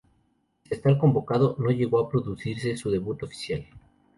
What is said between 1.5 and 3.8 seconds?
no llegó a producirse su debut oficial.